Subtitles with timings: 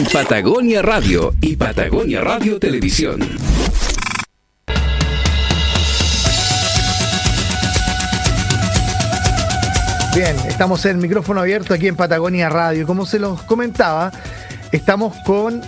[0.05, 3.19] Patagonia Radio y Patagonia Radio Televisión.
[10.15, 12.85] Bien, estamos en micrófono abierto aquí en Patagonia Radio.
[12.85, 14.11] Como se los comentaba,
[14.71, 15.61] estamos con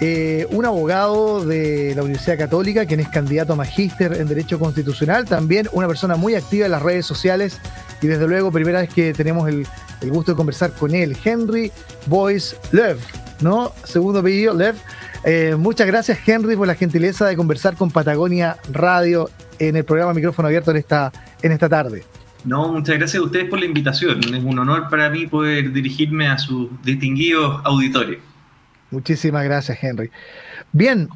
[0.00, 5.26] eh, un abogado de la Universidad Católica, quien es candidato a magíster en Derecho Constitucional,
[5.26, 7.58] también una persona muy activa en las redes sociales
[8.02, 9.66] y desde luego primera vez que tenemos el,
[10.00, 11.72] el gusto de conversar con él, Henry
[12.06, 12.98] Boyce Lev,
[13.40, 13.72] ¿no?
[13.84, 14.76] Segundo apellido, Lev.
[15.24, 20.14] Eh, muchas gracias Henry por la gentileza de conversar con Patagonia Radio en el programa
[20.14, 22.04] Micrófono Abierto en esta, en esta tarde.
[22.44, 24.20] No, muchas gracias a ustedes por la invitación.
[24.32, 28.18] Es un honor para mí poder dirigirme a sus distinguidos auditores.
[28.92, 30.10] Muchísimas gracias, Henry.
[30.70, 31.08] Bien,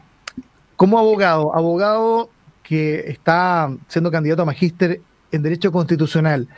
[0.75, 2.31] como abogado, abogado
[2.65, 6.49] que está siendo candidato a magíster en Derecho Constitucional,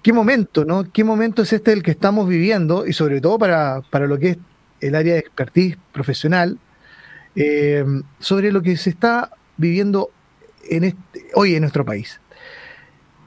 [0.00, 0.84] ¿qué momento, no?
[0.92, 2.86] ¿Qué momento es este el que estamos viviendo?
[2.86, 4.38] Y sobre todo para, para lo que es
[4.82, 6.58] el área de expertise profesional,
[7.34, 7.84] eh,
[8.18, 10.10] sobre lo que se está viviendo
[10.68, 12.20] en este, hoy en nuestro país.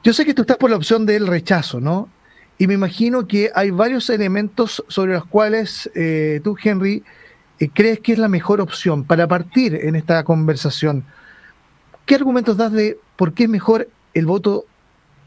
[0.04, 2.10] Yo sé que tú estás por la opción del rechazo, ¿no?
[2.58, 7.04] Y me imagino que hay varios elementos sobre los cuales eh, tú, Henry,
[7.60, 11.04] eh, crees que es la mejor opción para partir en esta conversación.
[12.06, 14.66] ¿Qué argumentos das de por qué es mejor el voto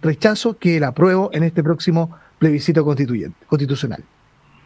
[0.00, 4.04] rechazo que el apruebo en este próximo plebiscito constituyente, constitucional?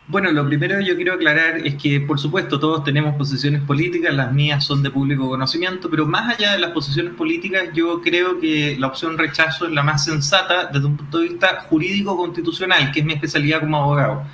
[0.09, 4.13] Bueno, lo primero que yo quiero aclarar es que, por supuesto, todos tenemos posiciones políticas,
[4.13, 8.41] las mías son de público conocimiento, pero más allá de las posiciones políticas, yo creo
[8.41, 13.01] que la opción rechazo es la más sensata desde un punto de vista jurídico-constitucional, que
[13.01, 14.25] es mi especialidad como abogado.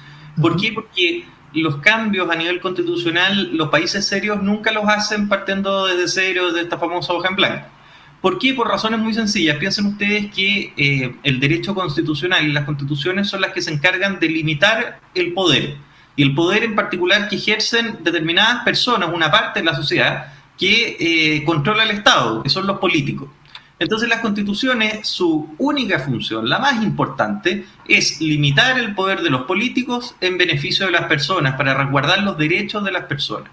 [0.41, 0.73] ¿Por qué?
[0.73, 6.53] Porque los cambios a nivel constitucional, los países serios nunca los hacen partiendo desde cero,
[6.53, 7.67] de esta famosa hoja en blanco.
[8.21, 8.55] ¿Por qué?
[8.55, 9.56] Por razones muy sencillas.
[9.59, 14.19] Piensen ustedes que eh, el derecho constitucional y las constituciones son las que se encargan
[14.19, 15.77] de limitar el poder.
[16.17, 20.97] Y el poder en particular que ejercen determinadas personas, una parte de la sociedad, que
[20.99, 23.29] eh, controla el Estado, que son los políticos.
[23.79, 29.43] Entonces las constituciones, su única función, la más importante, es limitar el poder de los
[29.43, 33.50] políticos en beneficio de las personas, para resguardar los derechos de las personas.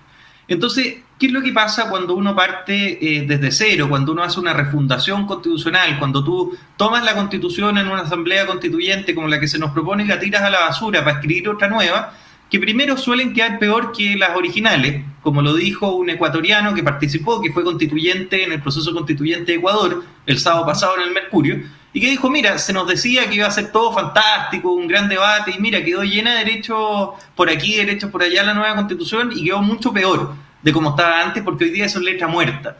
[0.47, 4.39] Entonces, ¿qué es lo que pasa cuando uno parte eh, desde cero, cuando uno hace
[4.39, 9.47] una refundación constitucional, cuando tú tomas la constitución en una asamblea constituyente como la que
[9.47, 12.13] se nos propone y la tiras a la basura para escribir otra nueva?
[12.49, 17.41] que primero suelen quedar peor que las originales, como lo dijo un ecuatoriano que participó,
[17.41, 21.63] que fue constituyente en el proceso constituyente de Ecuador el sábado pasado en el Mercurio,
[21.95, 25.07] y que dijo, mira, se nos decía que iba a ser todo fantástico, un gran
[25.07, 29.31] debate, y mira, quedó llena de derechos por aquí, derechos por allá la nueva constitución,
[29.33, 32.75] y quedó mucho peor de como estaba antes, porque hoy día son letra muerta.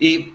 [0.00, 0.32] Eh,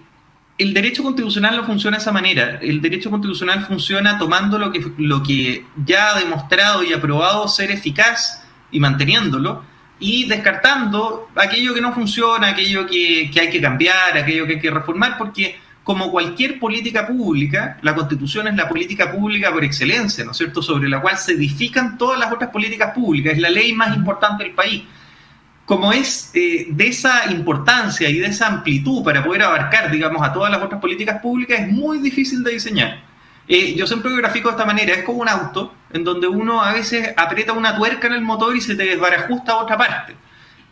[0.56, 2.60] el derecho constitucional no funciona de esa manera.
[2.62, 7.72] El derecho constitucional funciona tomando lo que, lo que ya ha demostrado y aprobado ser
[7.72, 9.64] eficaz y manteniéndolo,
[9.98, 14.60] y descartando aquello que no funciona, aquello que, que, hay que cambiar, aquello que hay
[14.60, 20.24] que reformar, porque como cualquier política pública, la constitución es la política pública por excelencia,
[20.24, 23.50] ¿no es cierto?, sobre la cual se edifican todas las otras políticas públicas, es la
[23.50, 24.84] ley más importante del país.
[25.64, 30.32] Como es eh, de esa importancia y de esa amplitud para poder abarcar, digamos, a
[30.32, 33.02] todas las otras políticas públicas, es muy difícil de diseñar.
[33.48, 36.62] Eh, yo siempre lo grafico de esta manera, es como un auto en donde uno
[36.62, 40.14] a veces aprieta una tuerca en el motor y se te desbarajusta a otra parte.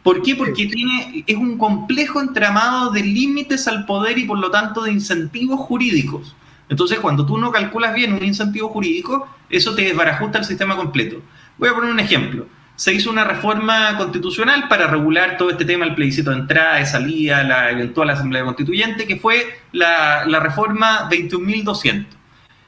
[0.02, 0.34] ¿Por qué?
[0.34, 4.92] Porque tiene, es un complejo entramado de límites al poder y por lo tanto de
[4.92, 6.34] incentivos jurídicos.
[6.70, 11.20] Entonces, cuando tú no calculas bien un incentivo jurídico, eso te desbarajusta el sistema completo.
[11.58, 12.46] Voy a poner un ejemplo.
[12.76, 16.86] Se hizo una reforma constitucional para regular todo este tema, el plebiscito de entrada, de
[16.86, 22.06] salida, la eventual asamblea constituyente, que fue la, la reforma 21.200.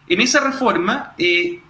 [0.08, 1.62] En esa reforma, eh,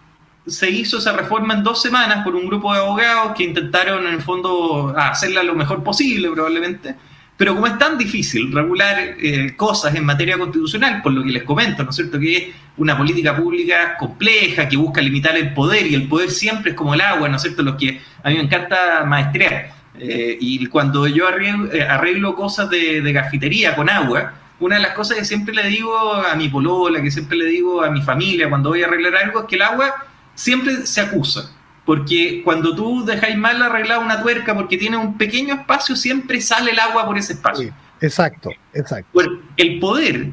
[0.47, 4.15] se hizo esa reforma en dos semanas por un grupo de abogados que intentaron en
[4.15, 6.97] el fondo hacerla lo mejor posible probablemente,
[7.37, 11.43] Pero como es tan difícil regular eh, cosas en materia constitucional, por lo que les
[11.45, 12.19] comento, ¿no es cierto?
[12.19, 16.73] Que es una política pública compleja que busca limitar el poder y el poder siempre
[16.73, 17.63] es como el agua, ¿no es cierto?
[17.63, 19.71] Lo que a mí me encanta maestrear.
[19.99, 24.93] Eh, y cuando yo eh, arreglo, cosas de, de gafitería con agua, una de las
[24.93, 28.49] cosas que siempre le digo a mi polola, que siempre le digo a mi familia
[28.49, 30.07] cuando voy a arreglar algo, es que el agua
[30.43, 31.51] siempre se acusa.
[31.85, 36.71] Porque cuando tú dejáis mal arreglada una tuerca porque tiene un pequeño espacio, siempre sale
[36.71, 37.73] el agua por ese espacio.
[38.01, 39.09] exacto, exacto.
[39.13, 40.31] Bueno, el poder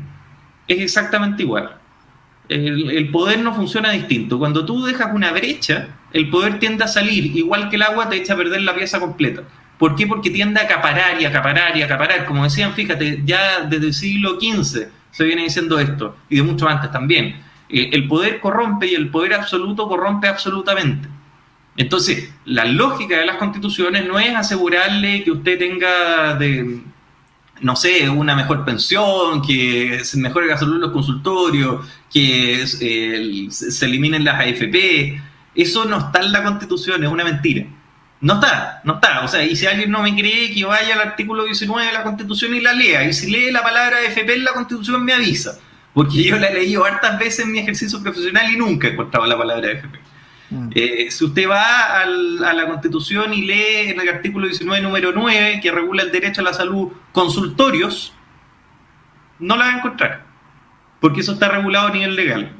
[0.67, 1.75] es exactamente igual.
[2.47, 4.39] El, el, poder no funciona distinto.
[4.39, 8.17] Cuando tú dejas una brecha, el poder tiende a salir, igual que el agua te
[8.17, 9.43] echa a perder la pieza completa.
[9.77, 10.07] ¿Por qué?
[10.07, 12.25] Porque tiende a acaparar y acaparar y acaparar.
[12.25, 16.67] Como decían, fíjate, ya desde el siglo XV se viene diciendo esto, y de mucho
[16.67, 17.48] antes también.
[17.69, 21.07] Eh, el poder corrompe y el poder absoluto corrompe absolutamente.
[21.77, 26.81] Entonces, la lógica de las constituciones no es asegurarle que usted tenga de,
[27.61, 33.47] no sé, una mejor pensión, que se mejore la salud en los consultorios, que eh,
[33.49, 35.21] se eliminen las AFP.
[35.55, 37.65] Eso no está en la constitución, es una mentira.
[38.21, 39.23] No está, no está.
[39.23, 42.03] O sea, y si alguien no me cree, que vaya al artículo 19 de la
[42.03, 43.05] Constitución y la lea.
[43.05, 45.57] Y si lee la palabra AFP en la Constitución, me avisa.
[45.99, 49.25] Porque yo la he leído hartas veces en mi ejercicio profesional y nunca he encontrado
[49.25, 49.99] la palabra AFP.
[50.49, 50.69] Mm.
[50.73, 55.59] Eh, si usted va a la Constitución y lee en el artículo 19, número 9,
[55.61, 58.13] que regula el derecho a la salud, consultorios,
[59.39, 60.23] no la va a encontrar,
[61.01, 62.53] porque eso está regulado a nivel legal.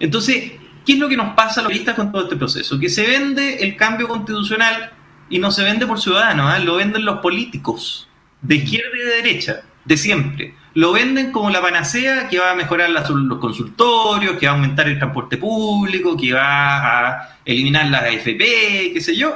[0.00, 0.52] Entonces,
[0.86, 2.80] ¿qué es lo que nos pasa a los juristas con todo este proceso?
[2.80, 4.92] Que se vende el cambio constitucional
[5.28, 6.64] y no se vende por ciudadanos, ¿eh?
[6.64, 8.08] lo venden los políticos,
[8.40, 12.54] de izquierda y de derecha, de siempre lo venden como la panacea que va a
[12.54, 18.02] mejorar los consultorios, que va a aumentar el transporte público, que va a eliminar las
[18.02, 19.34] AFP, qué sé yo,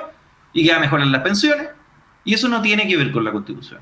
[0.52, 1.68] y que va a mejorar las pensiones.
[2.26, 3.80] Y eso no tiene que ver con la Constitución.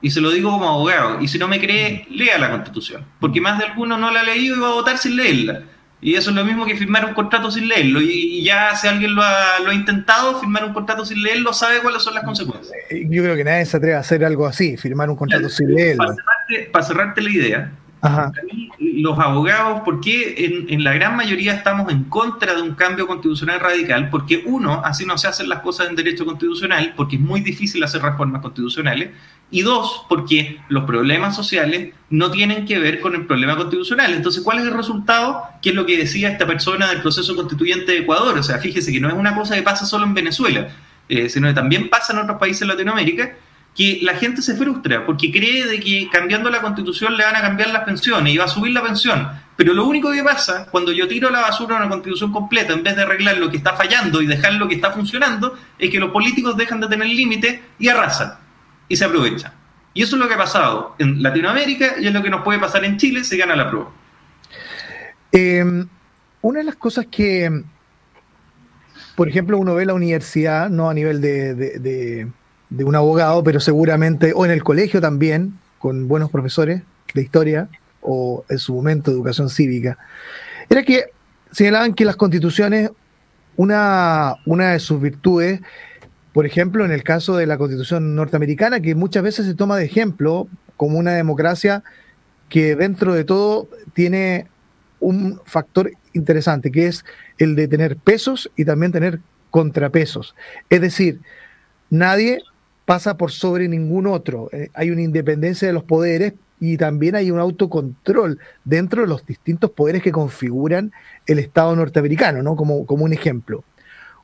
[0.00, 1.20] Y se lo digo como abogado.
[1.20, 3.04] Y si no me cree, lea la Constitución.
[3.20, 5.60] Porque más de alguno no la ha leído y va a votar sin leerla.
[6.04, 7.98] Y eso es lo mismo que firmar un contrato sin leerlo.
[8.02, 11.80] Y, ya si alguien lo ha, lo ha, intentado, firmar un contrato sin leerlo, sabe
[11.80, 12.76] cuáles son las consecuencias.
[12.90, 15.74] Eh, yo creo que nadie se atreve a hacer algo así, firmar un contrato sin
[15.74, 16.04] leerlo.
[16.04, 17.72] Para cerrarte, para cerrarte la idea,
[18.78, 23.06] los abogados, ¿por qué en, en, la gran mayoría estamos en contra de un cambio
[23.06, 24.10] constitucional radical?
[24.10, 27.82] Porque uno, así no se hacen las cosas en derecho constitucional, porque es muy difícil
[27.82, 29.10] hacer reformas constitucionales,
[29.50, 34.12] y dos, porque los problemas sociales no tienen que ver con el problema constitucional.
[34.12, 35.42] Entonces, ¿cuál es el resultado?
[35.62, 38.36] ¿Qué es lo que decía esta persona del proceso constituyente de Ecuador?
[38.36, 40.68] O sea, fíjese que no es una cosa que pasa solo en Venezuela,
[41.08, 43.36] eh, sino que también pasa en otros países de Latinoamérica,
[43.74, 47.40] que la gente se frustra porque cree de que cambiando la constitución le van a
[47.40, 49.28] cambiar las pensiones y va a subir la pensión.
[49.56, 52.94] Pero lo único que pasa cuando yo tiro la basura una constitución completa, en vez
[52.94, 56.12] de arreglar lo que está fallando y dejar lo que está funcionando, es que los
[56.12, 58.34] políticos dejan de tener límite y arrasan
[58.88, 59.52] y se aprovechan.
[59.92, 62.60] Y eso es lo que ha pasado en Latinoamérica y es lo que nos puede
[62.60, 63.90] pasar en Chile si gana la prueba.
[65.32, 65.88] Em,
[66.42, 67.62] una de las cosas que,
[69.16, 72.28] por ejemplo, uno ve la universidad, no a nivel de
[72.82, 76.82] un abogado, pero seguramente, o en el colegio también, con buenos profesores
[77.14, 77.68] de historia,
[78.00, 79.98] o en su momento educación cívica,
[80.68, 81.04] era que
[81.52, 82.90] señalaban que las constituciones,
[83.56, 85.60] una, una de sus virtudes,
[86.32, 89.84] por ejemplo, en el caso de la constitución norteamericana, que muchas veces se toma de
[89.84, 91.84] ejemplo como una democracia
[92.48, 94.48] que dentro de todo tiene
[95.00, 97.04] un factor interesante, que es
[97.38, 100.34] el de tener pesos y también tener contrapesos.
[100.70, 101.20] Es decir,
[101.90, 102.42] nadie
[102.84, 104.48] pasa por sobre ningún otro.
[104.52, 109.26] Eh, hay una independencia de los poderes y también hay un autocontrol dentro de los
[109.26, 110.92] distintos poderes que configuran
[111.26, 112.56] el Estado norteamericano, ¿no?
[112.56, 113.64] Como, como un ejemplo.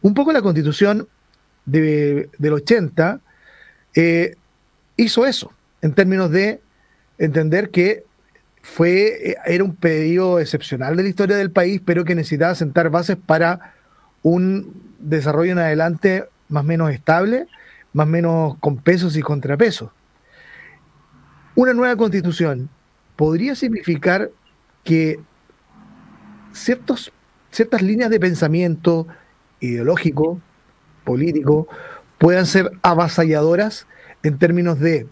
[0.02, 1.08] Un poco la constitución
[1.66, 3.20] del 80
[3.94, 4.36] eh,
[4.96, 5.52] hizo eso,
[5.82, 6.60] en términos de
[7.18, 8.04] entender que
[8.62, 12.90] fue, eh, era un pedido excepcional de la historia del país, pero que necesitaba sentar
[12.90, 13.74] bases para
[14.22, 17.46] un desarrollo en adelante más o menos estable
[17.92, 19.90] más o menos con pesos y contrapesos.
[21.54, 22.70] Una nueva constitución
[23.16, 24.30] podría significar
[24.84, 25.20] que
[26.52, 27.12] ciertos,
[27.50, 29.06] ciertas líneas de pensamiento
[29.60, 30.40] ideológico,
[31.04, 31.68] político,
[32.18, 33.86] puedan ser avasalladoras
[34.22, 35.06] en términos de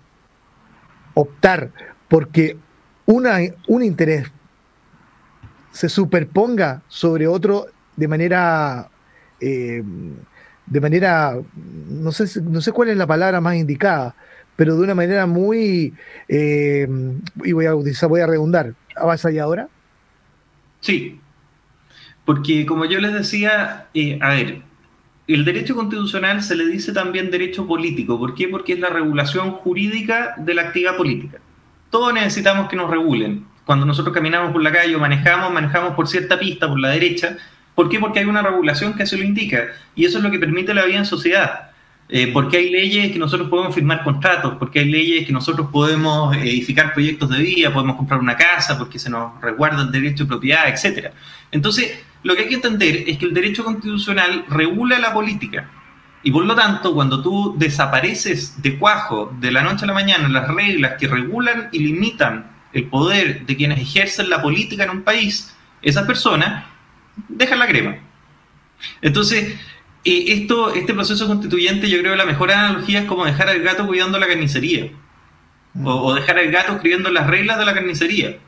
[1.14, 1.72] optar
[2.08, 2.56] porque
[3.06, 4.30] una, un interés
[5.72, 7.66] se superponga sobre otro
[7.96, 8.90] de manera
[9.40, 9.82] eh,
[10.70, 11.36] de manera,
[11.88, 14.14] no sé, no sé cuál es la palabra más indicada,
[14.56, 15.94] pero de una manera muy,
[16.28, 16.88] eh,
[17.44, 19.68] y voy a utilizar, voy a redundar, avasalladora.
[20.80, 21.20] Sí,
[22.24, 24.62] porque como yo les decía, eh, a ver,
[25.28, 28.18] el derecho constitucional se le dice también derecho político.
[28.18, 28.48] ¿Por qué?
[28.48, 31.38] Porque es la regulación jurídica de la actividad política.
[31.90, 33.46] Todos necesitamos que nos regulen.
[33.64, 37.36] Cuando nosotros caminamos por la calle o manejamos, manejamos por cierta pista, por la derecha.
[37.78, 38.00] ¿Por qué?
[38.00, 39.68] Porque hay una regulación que así lo indica.
[39.94, 41.70] Y eso es lo que permite la vida en sociedad.
[42.08, 46.36] Eh, porque hay leyes que nosotros podemos firmar contratos, porque hay leyes que nosotros podemos
[46.38, 50.28] edificar proyectos de vida, podemos comprar una casa, porque se nos resguarda el derecho de
[50.28, 51.12] propiedad, etc.
[51.52, 55.70] Entonces, lo que hay que entender es que el derecho constitucional regula la política.
[56.24, 60.28] Y por lo tanto, cuando tú desapareces de cuajo de la noche a la mañana
[60.28, 65.02] las reglas que regulan y limitan el poder de quienes ejercen la política en un
[65.02, 66.64] país, esas personas
[67.28, 67.96] dejan la crema.
[69.02, 69.58] Entonces,
[70.04, 73.60] eh, esto, este proceso constituyente, yo creo que la mejor analogía es como dejar al
[73.60, 74.90] gato cuidando la carnicería.
[75.84, 78.38] O, o dejar al gato escribiendo las reglas de la carnicería.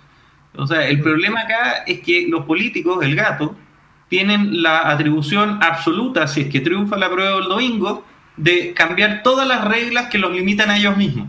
[0.57, 3.57] O sea, el problema acá es que los políticos, el gato,
[4.09, 8.05] tienen la atribución absoluta, si es que triunfa la prueba del domingo,
[8.37, 11.29] de cambiar todas las reglas que los limitan a ellos mismos.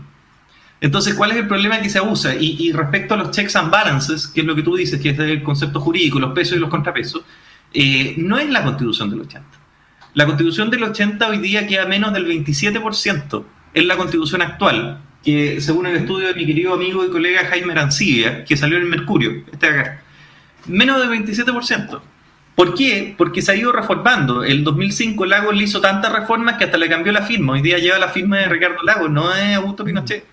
[0.82, 2.34] Entonces, ¿cuál es el problema que se abusa?
[2.34, 5.18] Y, respecto a los checks and balances, que es lo que tú dices, que es
[5.20, 7.22] el concepto jurídico, los pesos y los contrapesos,
[7.72, 9.46] eh, no es la constitución del 80.
[10.14, 13.44] La constitución del 80 hoy día queda menos del 27%.
[13.72, 17.74] Es la constitución actual que según el estudio de mi querido amigo y colega Jaime
[17.74, 20.02] Arancibia, que salió en el Mercurio, este acá,
[20.66, 22.00] menos del 27%.
[22.56, 23.14] ¿Por qué?
[23.16, 24.42] Porque se ha ido reformando.
[24.42, 27.52] El 2005 Lagos le hizo tantas reformas que hasta le cambió la firma.
[27.52, 30.31] Hoy día lleva la firma de Ricardo Lagos, no de Augusto Pinochet.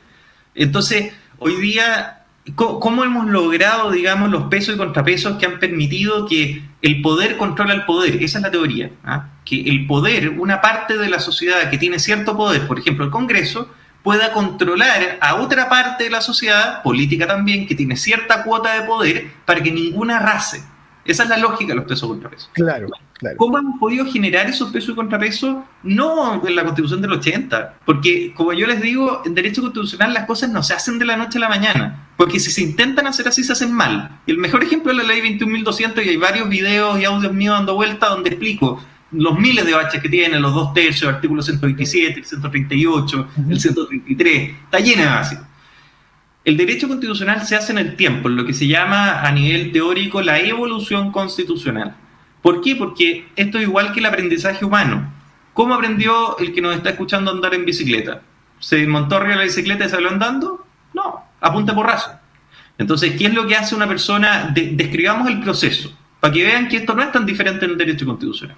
[0.56, 2.26] Entonces, hoy día,
[2.56, 7.74] ¿cómo hemos logrado, digamos, los pesos y contrapesos que han permitido que el poder controla
[7.74, 8.22] el poder?
[8.24, 8.92] Esa es la teoría.
[9.04, 9.30] ¿ah?
[9.46, 13.12] Que el poder, una parte de la sociedad que tiene cierto poder, por ejemplo el
[13.12, 13.70] Congreso,
[14.04, 18.88] pueda controlar a otra parte de la sociedad, política también, que tiene cierta cuota de
[18.88, 20.64] poder, para que ninguna arrase.
[21.06, 22.50] Esa es la lógica de los pesos contrapesos.
[22.54, 22.88] Claro,
[23.20, 23.38] claro.
[23.38, 25.58] ¿Cómo hemos podido generar esos pesos y contrapesos?
[25.84, 30.26] No en la constitución del 80, porque como yo les digo, en derecho constitucional las
[30.26, 33.28] cosas no se hacen de la noche a la mañana, porque si se intentan hacer
[33.28, 34.20] así se hacen mal.
[34.26, 37.76] El mejor ejemplo es la ley 21.200 y hay varios videos y audios míos dando
[37.76, 42.20] vuelta donde explico los miles de baches que tiene, los dos tercios, el artículo 127,
[42.20, 45.40] el 138, el 133, está llena de bases.
[46.46, 49.72] El derecho constitucional se hace en el tiempo, en lo que se llama a nivel
[49.72, 51.96] teórico la evolución constitucional.
[52.42, 52.76] ¿Por qué?
[52.76, 55.12] Porque esto es igual que el aprendizaje humano.
[55.54, 58.22] ¿Cómo aprendió el que nos está escuchando andar en bicicleta?
[58.60, 60.66] ¿Se montó arriba de la bicicleta y salió andando?
[60.94, 62.12] No, apunta porrazo.
[62.78, 64.54] Entonces, ¿qué es lo que hace una persona?
[64.54, 68.06] describamos el proceso, para que vean que esto no es tan diferente en el derecho
[68.06, 68.56] constitucional.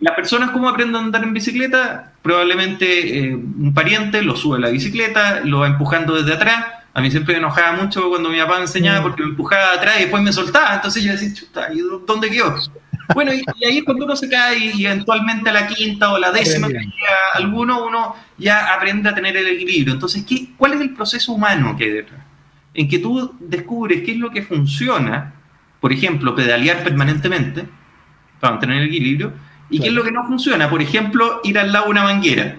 [0.00, 2.12] Las personas, ¿cómo aprenden a andar en bicicleta?
[2.22, 6.66] Probablemente eh, un pariente lo sube a la bicicleta, lo va empujando desde atrás.
[6.92, 9.96] A mí siempre me enojaba mucho cuando mi papá me enseñaba porque me empujaba atrás
[9.96, 10.74] y después me soltaba.
[10.74, 12.54] Entonces yo decía, chuta, ¿y dónde quedó?
[13.14, 16.68] Bueno, y, ahí cuando uno se cae y, eventualmente a la quinta o la décima
[16.68, 16.78] que
[17.34, 19.94] alguno, uno ya aprende a tener el equilibrio.
[19.94, 22.20] Entonces, ¿qué, ¿cuál es el proceso humano que hay detrás?
[22.74, 25.34] En que tú descubres qué es lo que funciona,
[25.80, 27.64] por ejemplo, pedalear permanentemente
[28.40, 29.32] para mantener el equilibrio,
[29.70, 30.70] ¿Y qué es lo que no funciona?
[30.70, 32.56] Por ejemplo, ir al lado de una manguera.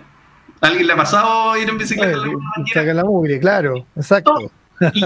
[0.62, 2.82] ¿Alguien le ha pasado ir en bicicleta al lado de una manguera?
[2.82, 4.52] Saca la mugre, claro, exacto.
[4.94, 5.02] Y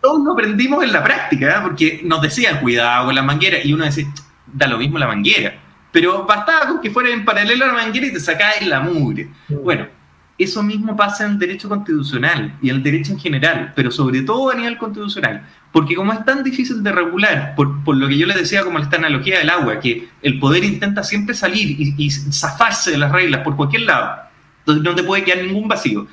[0.00, 1.60] todos lo aprendimos en la práctica, ¿eh?
[1.62, 4.06] porque nos decían cuidado con la manguera, y uno decía,
[4.46, 5.54] da lo mismo la manguera.
[5.92, 9.28] Pero bastaba con que fuera en paralelo a la manguera y te sacáis la mugre.
[9.48, 9.62] Mm.
[9.62, 9.86] Bueno,
[10.36, 14.22] eso mismo pasa en el derecho constitucional y en el derecho en general, pero sobre
[14.22, 15.46] todo a nivel constitucional.
[15.70, 18.96] Porque como es tan difícil de regular, por, lo que yo les decía como esta
[18.96, 23.56] analogía del agua, que el poder intenta siempre salir y, zafarse de las reglas por
[23.56, 24.22] cualquier lado,
[24.60, 26.06] entonces no te puede quedar ningún vacío.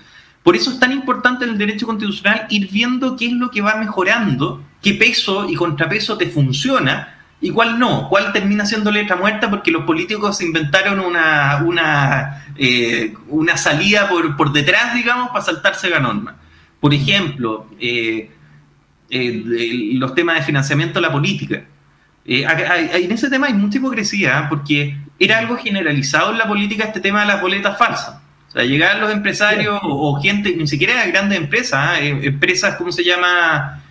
[0.44, 3.62] Por eso es tan importante en el derecho constitucional ir viendo qué es lo que
[3.62, 9.16] va mejorando, qué peso y contrapeso te funciona y cuál no, cuál termina siendo letra
[9.16, 15.44] muerta porque los políticos inventaron una, una, eh, una salida por, por, detrás, digamos, para
[15.44, 16.38] saltarse la norma.
[16.80, 18.30] Por ejemplo, eh,
[19.10, 19.42] eh,
[19.94, 21.64] los temas de financiamiento de la política.
[22.26, 27.22] en ese tema hay mucha hipocresía porque era algo generalizado en la política este tema
[27.22, 28.22] de las boletas falsas.
[28.50, 33.82] O sea, llegaban los empresarios o, gente, ni siquiera grandes empresas, empresas, ¿cómo se llama?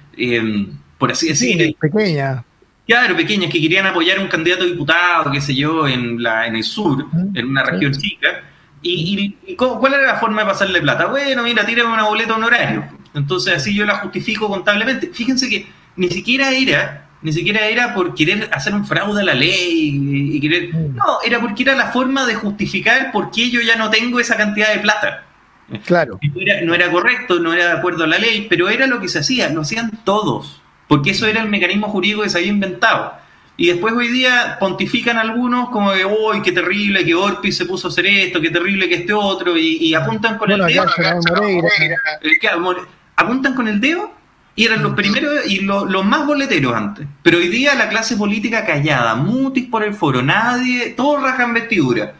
[0.98, 1.64] por así decirlo.
[1.64, 2.44] Sí, pequeña
[2.90, 6.48] Claro, pequeñas que querían apoyar a un candidato a diputado, qué sé yo, en, la,
[6.48, 8.42] en el sur, en una región chica.
[8.82, 11.06] ¿Y, cuál era la forma de pasarle plata?
[11.06, 12.84] Bueno, mira, tírame una boleta honorario.
[13.14, 15.06] Entonces así yo la justifico contablemente.
[15.12, 19.34] Fíjense que ni siquiera era, ni siquiera era por querer hacer un fraude a la
[19.34, 20.74] ley y, querer.
[20.74, 24.36] No, era porque era la forma de justificar por qué yo ya no tengo esa
[24.36, 25.26] cantidad de plata.
[25.84, 26.18] Claro.
[26.20, 29.00] No era, no era correcto, no era de acuerdo a la ley, pero era lo
[29.00, 30.59] que se hacía, lo hacían todos
[30.90, 33.14] porque eso era el mecanismo jurídico que se había inventado.
[33.56, 37.86] y después hoy día pontifican algunos como de, uy, qué terrible que Orpi se puso
[37.86, 40.86] a hacer esto, qué terrible que este otro, y, apuntan con el dedo.
[43.14, 44.12] apuntan con el dedo
[44.56, 47.06] y eran los primeros y los, más boleteros antes.
[47.22, 52.14] Pero hoy día la clase política callada, mutis por el foro, nadie, todos rajan vestidura.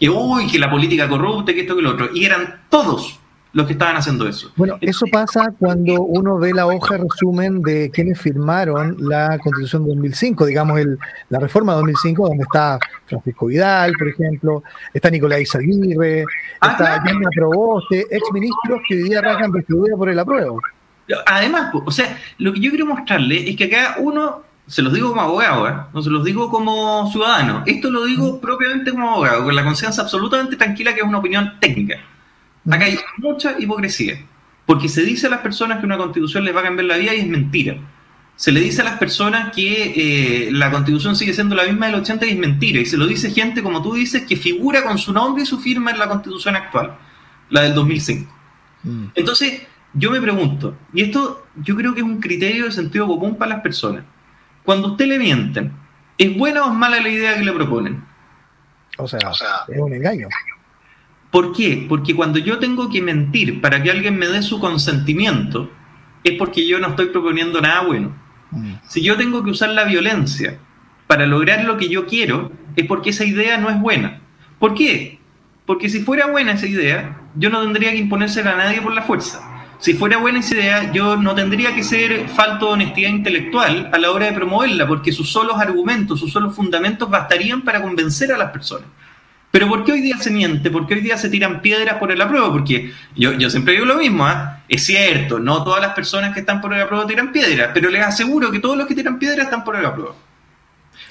[0.00, 2.08] Que uy, que la política corrupta, que esto, que lo otro.
[2.12, 3.20] Y eran todos
[3.56, 4.52] los que estaban haciendo eso.
[4.54, 9.94] Bueno, eso pasa cuando uno ve la hoja resumen de quienes firmaron la Constitución de
[9.94, 10.98] 2005, digamos el,
[11.30, 16.26] la reforma de 2005, donde está Francisco Vidal, por ejemplo, está Nicolás Aguirre,
[16.60, 20.60] ah, está Yania Proboste, exministros que hoy día rajan vestidura por el apruebo.
[21.24, 25.08] Además, o sea, lo que yo quiero mostrarle es que acá uno, se los digo
[25.08, 25.74] como abogado, ¿eh?
[25.94, 30.02] no se los digo como ciudadano, esto lo digo propiamente como abogado, con la conciencia
[30.02, 31.98] absolutamente tranquila que es una opinión técnica.
[32.70, 34.20] Acá hay mucha hipocresía,
[34.64, 37.14] porque se dice a las personas que una constitución les va a cambiar la vida
[37.14, 37.76] y es mentira.
[38.34, 41.96] Se le dice a las personas que eh, la constitución sigue siendo la misma del
[41.96, 42.80] 80 y es mentira.
[42.80, 45.58] Y se lo dice gente, como tú dices, que figura con su nombre y su
[45.58, 46.98] firma en la constitución actual,
[47.48, 48.30] la del 2005.
[48.82, 49.06] Mm.
[49.14, 49.62] Entonces,
[49.94, 53.52] yo me pregunto, y esto yo creo que es un criterio de sentido común para
[53.54, 54.04] las personas.
[54.62, 55.72] Cuando usted le mienten,
[56.18, 58.04] ¿es buena o es mala la idea que le proponen?
[58.98, 59.18] O sea,
[59.68, 60.28] es un engaño.
[61.36, 61.84] ¿Por qué?
[61.86, 65.70] Porque cuando yo tengo que mentir para que alguien me dé su consentimiento,
[66.24, 68.16] es porque yo no estoy proponiendo nada bueno.
[68.52, 68.76] Mm.
[68.88, 70.58] Si yo tengo que usar la violencia
[71.06, 74.22] para lograr lo que yo quiero, es porque esa idea no es buena.
[74.58, 75.18] ¿Por qué?
[75.66, 79.02] Porque si fuera buena esa idea, yo no tendría que imponérsela a nadie por la
[79.02, 79.66] fuerza.
[79.78, 83.98] Si fuera buena esa idea, yo no tendría que ser falto de honestidad intelectual a
[83.98, 88.38] la hora de promoverla, porque sus solos argumentos, sus solos fundamentos bastarían para convencer a
[88.38, 88.88] las personas.
[89.56, 90.70] Pero ¿por qué hoy día se miente?
[90.70, 92.52] ¿Por qué hoy día se tiran piedras por el apruebo?
[92.52, 94.60] Porque yo, siempre digo lo mismo, ¿ah?
[94.68, 98.04] es cierto, no todas las personas que están por el apruebo tiran piedras, pero les
[98.04, 100.14] aseguro que todos los que tiran piedras están por el apruebo.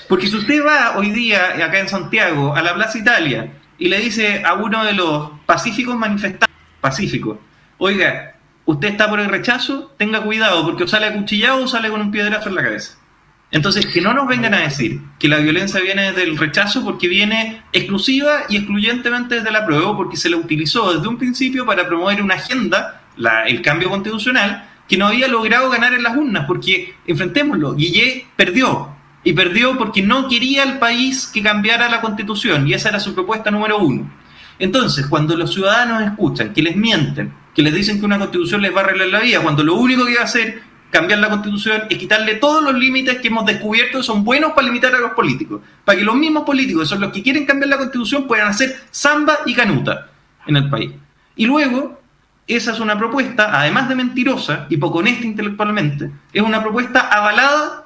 [0.08, 3.98] Porque si usted va hoy día acá en Santiago a la Plaza Italia y le
[3.98, 7.40] dice a uno de los pacíficos manifestantes, pacíficos,
[7.80, 8.36] oiga,
[8.66, 12.12] usted está por el rechazo, tenga cuidado, porque o sale acuchillado o sale con un
[12.12, 13.00] piedrazo en la cabeza.
[13.52, 17.62] Entonces, que no nos vengan a decir que la violencia viene del rechazo porque viene
[17.72, 22.22] exclusiva y excluyentemente desde la prueba, porque se la utilizó desde un principio para promover
[22.22, 23.04] una agenda,
[23.46, 28.90] el cambio constitucional, que no había logrado ganar en las urnas, porque, enfrentémoslo, Guillé perdió,
[29.24, 33.16] y perdió porque no quería el país que cambiara la constitución, y esa era su
[33.16, 34.12] propuesta número uno.
[34.60, 38.76] Entonces, cuando los ciudadanos escuchan que les mienten, que les dicen que una constitución les
[38.76, 40.62] va a arreglar la vida, cuando lo único que va a hacer
[40.96, 44.68] cambiar la constitución es quitarle todos los límites que hemos descubierto que son buenos para
[44.68, 47.70] limitar a los políticos, para que los mismos políticos, que son los que quieren cambiar
[47.72, 50.08] la constitución, puedan hacer samba y canuta
[50.48, 50.92] en el país.
[51.36, 52.02] Y luego,
[52.48, 57.84] esa es una propuesta, además de mentirosa y poco honesta intelectualmente, es una propuesta avalada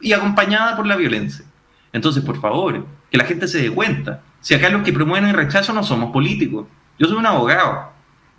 [0.00, 1.44] y acompañada por la violencia.
[1.92, 4.22] Entonces, por favor, que la gente se dé cuenta.
[4.40, 6.68] Si acá los que promueven el rechazo no somos políticos,
[7.00, 7.93] yo soy un abogado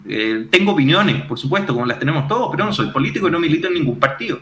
[0.08, 3.40] eh, tengo opiniones, por supuesto, como las tenemos todos, pero no soy político y no
[3.40, 4.40] milito en ningún partido.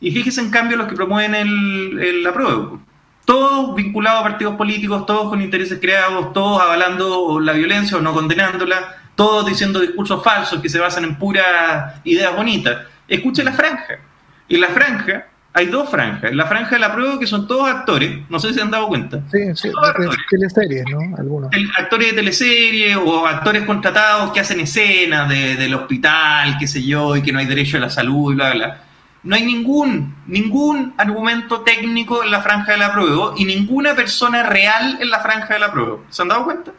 [0.00, 2.80] Y fíjese en cambio los que promueven el, el apruebo.
[3.24, 8.12] Todos vinculados a partidos políticos, todos con intereses creados, todos avalando la violencia o no
[8.12, 12.86] condenándola, todos diciendo discursos falsos que se basan en puras ideas bonitas.
[13.08, 13.98] Escuche la franja.
[14.46, 16.34] Y la franja hay dos franjas.
[16.34, 18.88] La franja de la prueba, que son todos actores, no sé si se han dado
[18.88, 19.20] cuenta.
[19.30, 21.16] Sí, sí, de teleseries, ¿no?
[21.16, 21.50] Algunos.
[21.78, 27.22] actores de teleseries o actores contratados que hacen escenas del hospital, qué sé yo, y
[27.22, 28.80] que no hay derecho a la salud y bla, bla.
[29.22, 34.42] No hay ningún, ningún argumento técnico en la franja de la prueba y ninguna persona
[34.42, 35.98] real en la franja de la prueba.
[36.10, 36.72] ¿Se han dado cuenta?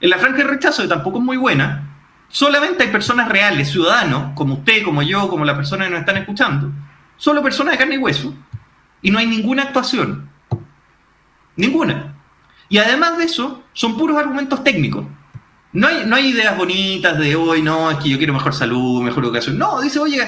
[0.00, 1.88] En la franja de rechazo, que tampoco es muy buena,
[2.28, 6.18] solamente hay personas reales, ciudadanos, como usted, como yo, como las personas que nos están
[6.18, 6.70] escuchando,
[7.24, 8.34] solo personas de carne y hueso.
[9.00, 10.28] Y no hay ninguna actuación.
[11.56, 12.16] Ninguna.
[12.68, 15.06] Y además de eso, son puros argumentos técnicos.
[15.72, 19.02] No hay, no hay ideas bonitas de hoy, no, es que yo quiero mejor salud,
[19.02, 19.56] mejor educación.
[19.56, 20.20] No, dice, oye,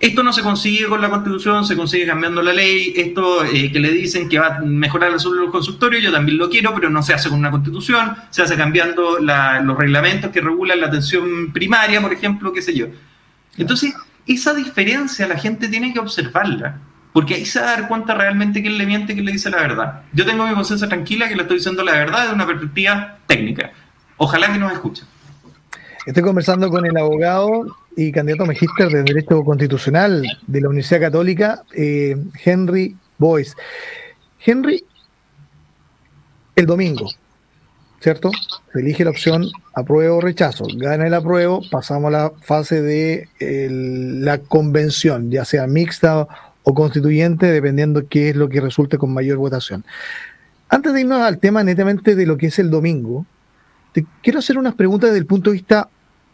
[0.00, 3.78] esto no se consigue con la constitución, se consigue cambiando la ley, esto eh, que
[3.78, 6.74] le dicen que va a mejorar la salud de los consultorios, yo también lo quiero,
[6.74, 10.88] pero no se hace con una constitución, se hace cambiando los reglamentos que regulan la
[10.88, 12.86] atención primaria, por ejemplo, qué sé yo.
[13.56, 13.94] Entonces,
[14.34, 16.78] esa diferencia la gente tiene que observarla,
[17.12, 19.58] porque ahí se va a dar cuenta realmente quién le miente quién le dice la
[19.58, 20.02] verdad.
[20.12, 23.72] Yo tengo mi conciencia tranquila que le estoy diciendo la verdad desde una perspectiva técnica.
[24.16, 25.06] Ojalá que nos escuchen.
[26.06, 31.00] Estoy conversando con el abogado y candidato a magíster de Derecho Constitucional de la Universidad
[31.00, 33.54] Católica, eh, Henry Boyce.
[34.44, 34.82] Henry,
[36.56, 37.10] el domingo,
[38.00, 38.30] ¿cierto?
[38.72, 40.64] Se elige la opción apruebo o rechazo.
[40.76, 46.26] Gana el apruebo, pasamos a la fase de la convención, ya sea mixta
[46.62, 49.84] o constituyente, dependiendo qué es lo que resulte con mayor votación.
[50.68, 53.26] Antes de irnos al tema netamente de lo que es el domingo,
[53.92, 55.88] te quiero hacer unas preguntas desde el punto de vista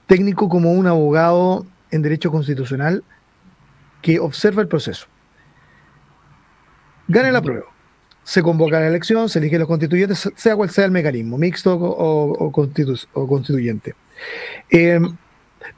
[0.06, 3.02] técnico como un abogado en derecho constitucional
[4.02, 5.06] que observa el proceso.
[7.08, 7.75] Gana la prueba.
[8.26, 12.50] Se convoca la elección, se eligen los constituyentes, sea cual sea el mecanismo, mixto o,
[12.50, 13.94] constituyente.
[14.68, 15.00] Eh,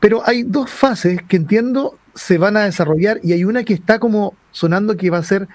[0.01, 3.99] pero hay dos fases que entiendo se van a desarrollar y hay una que está
[3.99, 5.47] como sonando que va a ser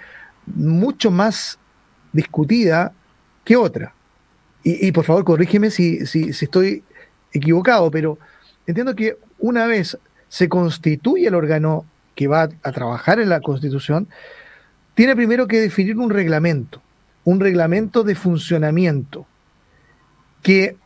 [0.45, 1.57] mucho más
[2.11, 2.93] discutida
[3.43, 3.93] que otra.
[4.65, 6.83] Y, por favor, corrígeme si, si, estoy
[7.33, 8.17] equivocado, pero
[8.65, 9.97] entiendo que una vez
[10.29, 14.07] se constituye el órgano que va a trabajar en la Constitución,
[14.93, 16.81] tiene primero que definir un reglamento,
[17.25, 19.25] un reglamento de funcionamiento,
[20.41, 20.77] que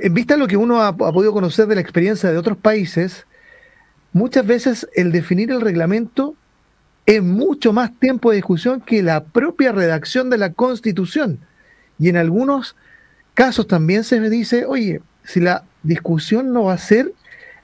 [0.00, 3.26] en vista de lo que uno ha, podido conocer de la experiencia de otros países,
[4.12, 6.34] muchas veces el definir el reglamento
[7.06, 11.40] es mucho más tiempo de discusión que la propia redacción de la Constitución.
[11.98, 12.76] Y en algunos
[13.34, 17.12] casos también se dice, oye, si la discusión no va a ser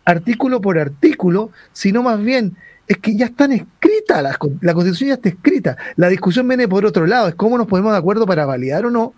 [0.05, 2.57] artículo por artículo, sino más bien
[2.87, 5.77] es que ya están escritas, la, la constitución ya está escrita.
[5.97, 8.91] La discusión viene por otro lado, es cómo nos ponemos de acuerdo para validar o
[8.91, 9.13] no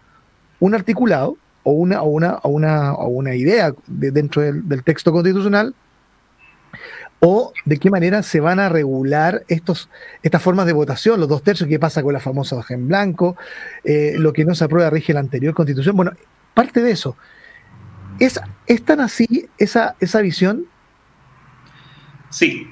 [0.60, 5.74] un articulado o una, o una, o una, o una idea dentro del, texto constitucional,
[7.20, 9.90] o de qué manera se van a regular estos,
[10.22, 13.36] estas formas de votación, los dos tercios, qué pasa con la famosa hoja en blanco,
[13.84, 15.96] eh, lo que no se aprueba rige la anterior constitución.
[15.96, 16.12] Bueno,
[16.54, 17.16] parte de eso.
[18.18, 20.64] ¿Es, ¿es tan así esa, esa visión?
[22.30, 22.68] Sí,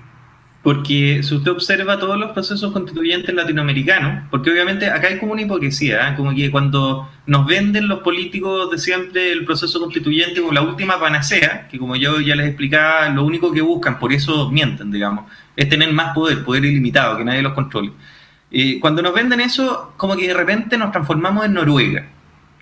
[0.66, 5.42] porque si usted observa todos los procesos constituyentes latinoamericanos, porque obviamente acá hay como una
[5.42, 6.14] hipocresía, ¿eh?
[6.16, 10.98] como que cuando nos venden los políticos de siempre el proceso constituyente como la última
[10.98, 15.30] panacea, que como yo ya les explicaba, lo único que buscan, por eso mienten, digamos,
[15.54, 17.92] es tener más poder, poder ilimitado, que nadie los controle.
[18.50, 22.08] Eh, cuando nos venden eso, como que de repente nos transformamos en Noruega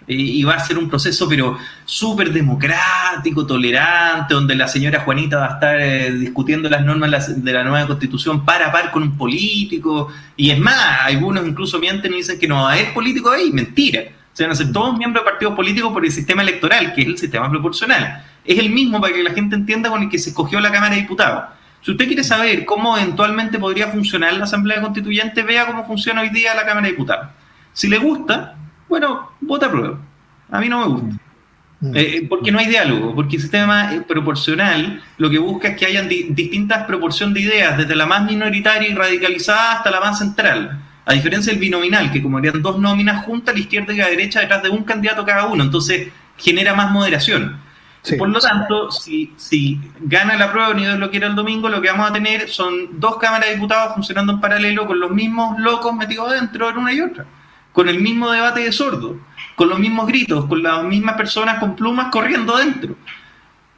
[0.06, 5.46] y va a ser un proceso, pero súper democrático, tolerante, donde la señora Juanita va
[5.46, 10.12] a estar eh, discutiendo las normas de la nueva constitución para par con un político.
[10.36, 13.50] Y es más, algunos incluso mienten y dicen que no va a haber político ahí.
[13.50, 14.02] Mentira.
[14.32, 17.06] Se van a ser todos miembros de partidos políticos por el sistema electoral, que es
[17.06, 18.24] el sistema proporcional.
[18.44, 20.94] Es el mismo para que la gente entienda con el que se escogió la Cámara
[20.94, 21.44] de Diputados.
[21.80, 26.30] Si usted quiere saber cómo eventualmente podría funcionar la Asamblea Constituyente, vea cómo funciona hoy
[26.30, 27.28] día la Cámara de Diputados.
[27.72, 28.56] Si le gusta,
[28.88, 29.98] bueno, vota prueba.
[30.50, 31.16] A mí no me gusta.
[31.80, 31.96] Mm.
[31.96, 35.86] Eh, eh, porque no hay diálogo, porque el sistema proporcional lo que busca es que
[35.86, 40.80] hayan distintas proporciones de ideas, desde la más minoritaria y radicalizada hasta la más central.
[41.06, 44.10] A diferencia del binominal, que como harían dos nóminas juntas, la izquierda y a la
[44.10, 47.62] derecha, detrás de un candidato cada uno, entonces genera más moderación.
[48.18, 51.80] Por lo tanto, si, si gana la prueba, ni Dios lo quiere el domingo, lo
[51.80, 55.58] que vamos a tener son dos cámaras de diputados funcionando en paralelo con los mismos
[55.58, 57.24] locos metidos adentro en una y otra
[57.74, 59.20] con el mismo debate de sordo,
[59.56, 62.96] con los mismos gritos, con las mismas personas con plumas corriendo dentro.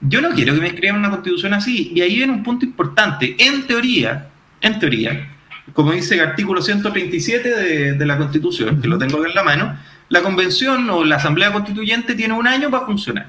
[0.03, 1.93] Yo no quiero que me escriban una constitución así.
[1.95, 3.35] Y ahí viene un punto importante.
[3.39, 4.29] En teoría,
[4.61, 5.35] en teoría,
[5.73, 9.79] como dice el artículo 137 de, de la constitución, que lo tengo en la mano,
[10.11, 13.29] la convención o la asamblea constituyente tiene un año para funcionar.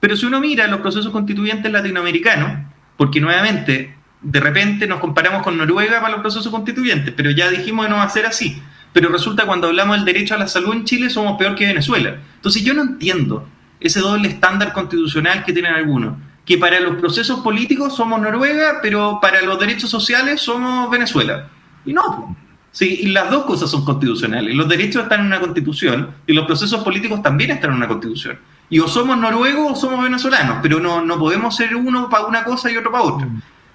[0.00, 2.66] Pero si uno mira los procesos constituyentes latinoamericanos,
[2.96, 7.84] porque nuevamente, de repente nos comparamos con Noruega para los procesos constituyentes, pero ya dijimos
[7.84, 10.72] que no va a ser así pero resulta cuando hablamos del derecho a la salud
[10.72, 12.16] en Chile somos peor que Venezuela.
[12.36, 13.48] Entonces yo no entiendo
[13.80, 19.18] ese doble estándar constitucional que tienen algunos, que para los procesos políticos somos Noruega, pero
[19.20, 21.48] para los derechos sociales somos Venezuela.
[21.84, 22.36] Y no,
[22.70, 24.54] sí, y las dos cosas son constitucionales.
[24.54, 28.38] Los derechos están en una constitución y los procesos políticos también están en una constitución.
[28.70, 32.44] Y o somos noruegos o somos venezolanos, pero no, no podemos ser uno para una
[32.44, 33.28] cosa y otro para otra.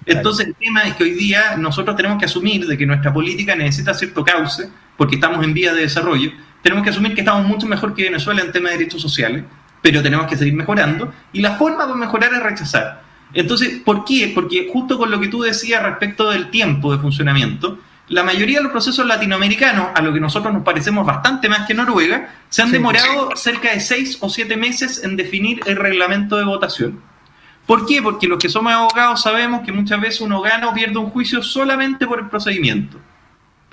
[0.06, 3.56] Entonces el tema es que hoy día nosotros tenemos que asumir de que nuestra política
[3.56, 6.30] necesita cierto cauce porque estamos en vía de desarrollo,
[6.62, 9.44] tenemos que asumir que estamos mucho mejor que Venezuela en temas de derechos sociales,
[9.82, 13.02] pero tenemos que seguir mejorando, y la forma de mejorar es rechazar.
[13.34, 14.32] Entonces, ¿por qué?
[14.34, 18.64] Porque justo con lo que tú decías respecto del tiempo de funcionamiento, la mayoría de
[18.64, 22.70] los procesos latinoamericanos, a lo que nosotros nos parecemos bastante más que Noruega, se han
[22.70, 27.00] demorado cerca de seis o siete meses en definir el reglamento de votación.
[27.66, 28.02] ¿Por qué?
[28.02, 31.42] Porque los que somos abogados sabemos que muchas veces uno gana o pierde un juicio
[31.42, 32.98] solamente por el procedimiento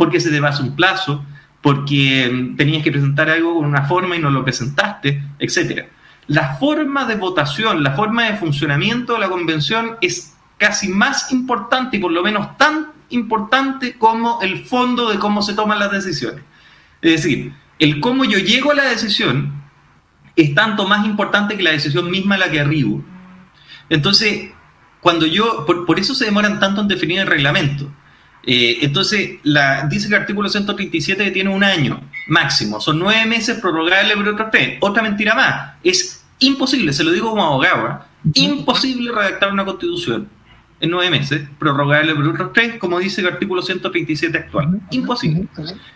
[0.01, 1.23] porque se te pasa un plazo,
[1.61, 5.89] porque mm, tenías que presentar algo con una forma y no lo presentaste, etc.
[6.25, 11.97] La forma de votación, la forma de funcionamiento de la convención es casi más importante
[11.97, 16.43] y por lo menos tan importante como el fondo de cómo se toman las decisiones.
[17.03, 19.53] Es decir, el cómo yo llego a la decisión
[20.35, 23.03] es tanto más importante que la decisión misma a la que arribo.
[23.91, 24.51] Entonces,
[25.01, 27.91] cuando yo, por, por eso se demoran tanto en definir el reglamento,
[28.43, 33.59] Eh, entonces, la, dice que el artículo 137 tiene un año máximo, son nueve meses
[33.59, 34.79] prorrogables por otros tres.
[34.81, 38.31] Otra mentira más, es imposible, se lo digo como abogado, ¿eh?
[38.33, 40.27] imposible redactar una constitución
[40.79, 44.81] en nueve meses, prorrogable por otros tres, como dice el artículo 137 actual.
[44.89, 45.47] Imposible.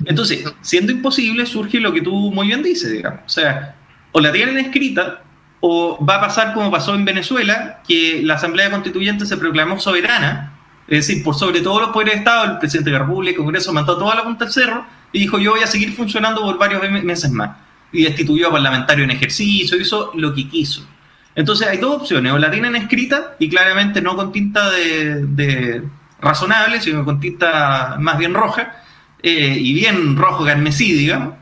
[0.06, 3.22] Entonces, siendo imposible, surge lo que tú muy bien dices, digamos.
[3.26, 3.76] O sea,
[4.12, 5.24] o la tienen escrita,
[5.68, 10.54] o va a pasar como pasó en Venezuela, que la Asamblea Constituyente se proclamó soberana,
[10.88, 13.38] es decir, por sobre todos los poderes de Estado, el presidente de la República, el
[13.38, 16.60] Congreso mandó toda la punta del cerro y dijo yo voy a seguir funcionando por
[16.60, 17.58] varios meses más.
[17.92, 20.88] Y destituyó a parlamentario en ejercicio, hizo lo que quiso.
[21.34, 25.82] Entonces hay dos opciones, o la tienen escrita y claramente no con tinta de,
[26.22, 28.84] razonable, sino con tinta más bien roja,
[29.24, 31.34] eh, y bien rojo carmesí, digamos,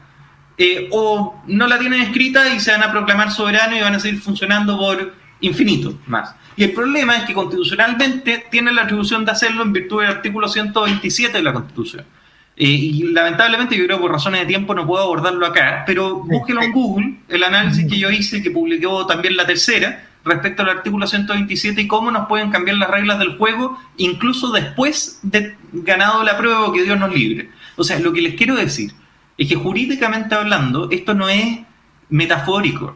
[0.58, 4.00] eh, o no la tienen escrita y se van a proclamar soberano y van a
[4.00, 6.36] seguir funcionando por infinito más.
[6.56, 10.48] Y el problema es que constitucionalmente tienen la atribución de hacerlo en virtud del artículo
[10.48, 12.06] 127 de la Constitución.
[12.56, 16.62] Eh, y lamentablemente yo creo por razones de tiempo no puedo abordarlo acá, pero búsquelo
[16.62, 21.08] en Google, el análisis que yo hice, que publicó también la tercera, respecto al artículo
[21.08, 26.38] 127 y cómo nos pueden cambiar las reglas del juego, incluso después de ganado la
[26.38, 27.50] prueba que Dios nos libre.
[27.76, 28.94] O sea, lo que les quiero decir
[29.38, 31.60] es que jurídicamente hablando, esto no es
[32.10, 32.96] metafórico,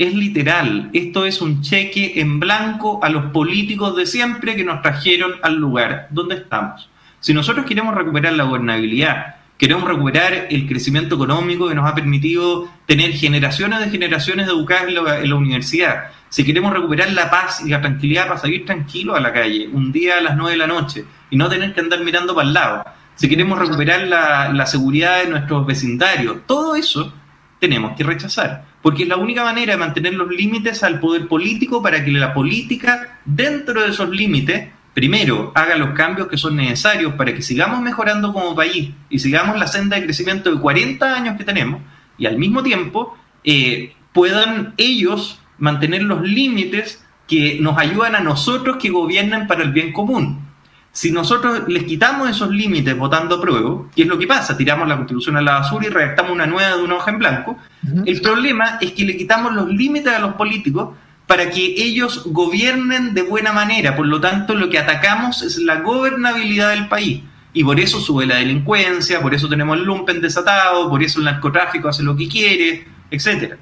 [0.00, 0.88] es literal.
[0.94, 5.56] Esto es un cheque en blanco a los políticos de siempre que nos trajeron al
[5.56, 6.88] lugar donde estamos.
[7.20, 12.66] Si nosotros queremos recuperar la gobernabilidad, queremos recuperar el crecimiento económico que nos ha permitido
[12.86, 17.82] tener generaciones de generaciones educadas en la, universidad, si queremos recuperar la paz y la
[17.82, 21.04] tranquilidad para salir tranquilos a la calle, un día a las nueve de la noche,
[21.28, 22.84] y no tener que andar mirando para el lado,
[23.20, 27.12] si queremos recuperar la, seguridad de nuestros vecindarios, todo eso
[27.58, 31.82] tenemos que rechazar, porque es la única manera de mantener los límites al poder político
[31.82, 37.12] para que la política, dentro de esos límites, primero, haga los cambios que son necesarios
[37.12, 41.36] para que sigamos mejorando como país y sigamos la senda de crecimiento de 40 años
[41.36, 41.82] que tenemos
[42.16, 48.78] y al mismo tiempo eh, puedan ellos mantener los límites que nos ayudan a nosotros
[48.78, 50.49] que gobiernan para el bien común.
[50.92, 54.56] Si nosotros les quitamos esos límites votando a prueba, ¿qué es lo que pasa?
[54.56, 57.56] Tiramos la constitución a la basura y redactamos una nueva de una hoja en blanco.
[58.04, 60.90] El problema es que le quitamos los límites a los políticos
[61.28, 63.94] para que ellos gobiernen de buena manera.
[63.94, 67.22] Por lo tanto, lo que atacamos es la gobernabilidad del país.
[67.52, 71.26] Y por eso sube la delincuencia, por eso tenemos el lumpen desatado, por eso el
[71.26, 73.54] narcotráfico hace lo que quiere, etc.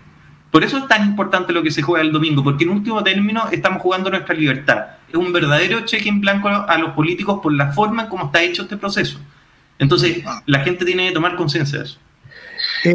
[0.50, 3.48] Por eso es tan importante lo que se juega el domingo, porque en último término
[3.52, 4.86] estamos jugando nuestra libertad.
[5.08, 8.42] Es un verdadero cheque en blanco a los políticos por la forma en cómo está
[8.42, 9.18] hecho este proceso.
[9.78, 11.98] Entonces, la gente tiene que tomar conciencia de eso.
[12.84, 12.94] Eh,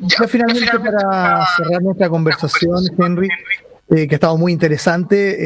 [0.00, 3.28] ya, finalmente, para cerrar nuestra conversación, Henry,
[3.88, 5.36] eh, que ha estado muy interesante.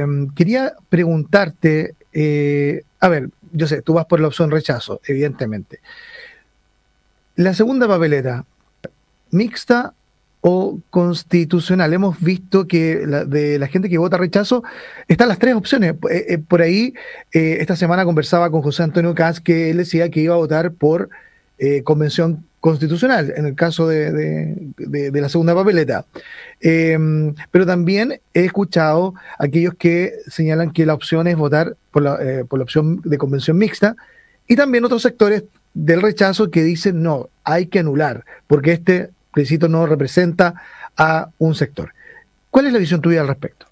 [0.00, 5.80] Eh, quería preguntarte, eh, a ver, yo sé, tú vas por la opción rechazo, evidentemente.
[7.36, 8.44] La segunda papeleta,
[9.30, 9.94] mixta
[10.42, 11.94] o constitucional.
[11.94, 14.62] Hemos visto que de la gente que vota rechazo
[15.08, 15.94] están las tres opciones.
[16.48, 16.92] por ahí,
[17.30, 21.08] esta semana conversaba con José Antonio Caz que él decía que iba a votar por
[21.84, 24.72] convención constitucional, en el caso de,
[25.12, 26.06] la segunda papeleta.
[26.60, 32.18] Em, pero también he escuchado aquellos que señalan que la opción es votar por la,
[32.22, 33.96] eh, por la opción de convención mixta
[34.46, 35.42] y también otros sectores
[35.74, 40.54] del rechazo que dicen no, hay que anular, porque este plebiscito no representa
[40.96, 41.92] a un sector.
[42.50, 43.66] ¿Cuál es la visión tuya al respecto?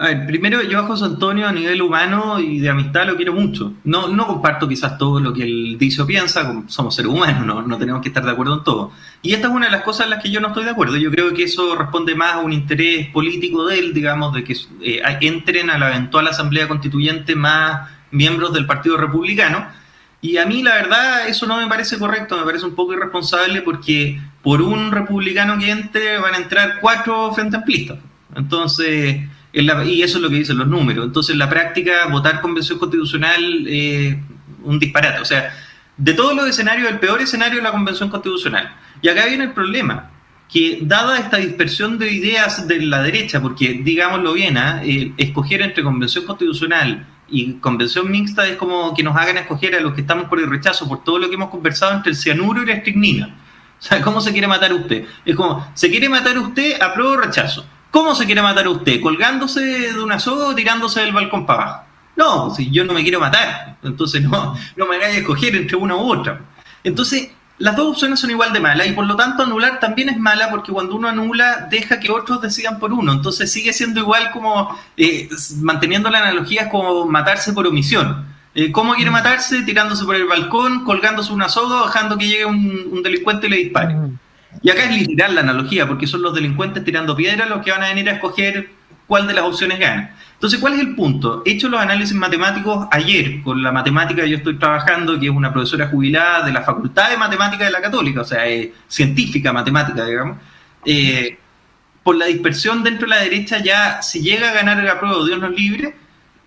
[0.00, 3.32] A ver, primero yo a José Antonio a nivel humano y de amistad lo quiero
[3.32, 3.72] mucho.
[3.82, 7.62] No, no comparto quizás todo lo que él dice o piensa, somos seres humanos, no,
[7.62, 8.92] no tenemos que estar de acuerdo en todo.
[9.22, 10.96] Y esta es una de las cosas en las que yo no estoy de acuerdo.
[10.98, 14.56] Yo creo que eso responde más a un interés político de él, digamos, de que
[14.82, 19.66] eh, entren a la eventual Asamblea Constituyente más miembros del Partido Republicano.
[20.20, 23.62] Y a mí la verdad eso no me parece correcto, me parece un poco irresponsable
[23.62, 27.98] porque por un republicano que entre van a entrar cuatro frente amplistas.
[28.34, 29.20] Entonces
[29.52, 31.06] y eso es lo que dicen los números.
[31.06, 34.16] Entonces, en la práctica, votar convención constitucional es
[34.62, 35.20] un disparate.
[35.20, 35.52] O sea,
[35.96, 38.76] de todos los escenarios, el peor escenario es la convención constitucional.
[39.02, 40.10] Y acá viene el problema,
[40.52, 44.82] que dada esta dispersión de ideas de la derecha, porque digámoslo bien, ¿ah?
[44.84, 49.80] eh, escoger entre convención constitucional y convención mixta es como que nos hagan escoger a
[49.80, 52.62] los que estamos por el rechazo, por todo lo que hemos conversado entre el cianuro
[52.62, 53.36] y la estricnina.
[53.78, 55.06] O sea, ¿cómo se quiere matar usted?
[55.24, 56.80] Es como, ¿se quiere matar usted?
[56.80, 57.64] Apruebo o rechazo.
[57.90, 59.00] ¿Cómo se quiere matar usted?
[59.00, 61.84] ¿Colgándose de una soga o tirándose del balcón para abajo?
[62.16, 65.94] No, si yo no me quiero matar, entonces no, no me hagáis escoger entre una
[65.94, 66.40] u otra.
[66.82, 70.18] Entonces, las dos opciones son igual de malas y por lo tanto anular también es
[70.18, 73.12] mala porque cuando uno anula deja que otros decidan por uno.
[73.12, 75.28] Entonces sigue siendo igual como, eh,
[75.60, 78.26] manteniendo la analogía, como matarse por omisión.
[78.54, 79.62] Eh, ¿Cómo quiere matarse?
[79.62, 83.96] Tirándose por el balcón, colgándose una soga, dejando que llegue un, delincuente y le dispare.
[84.62, 87.82] Y acá es literal la analogía, porque son los delincuentes tirando piedras los que van
[87.82, 88.70] a venir a escoger
[89.08, 90.14] cuál de las opciones gana.
[90.34, 91.42] Entonces, ¿cuál es el punto?
[91.44, 95.32] He hecho los análisis matemáticos ayer con la matemática que yo estoy trabajando, que es
[95.32, 98.44] una profesora jubilada de la Facultad de Matemática de la Católica, o sea,
[98.86, 100.38] científica matemática, digamos.
[100.84, 101.36] Eh,
[102.04, 105.40] por la dispersión dentro de la derecha, ya si llega a ganar el apruebo, Dios
[105.40, 105.96] nos libre,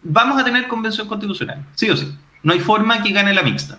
[0.04, 2.16] vamos a tener convención constitucional, sí o sí.
[2.44, 3.78] No hay forma que gane la mixta.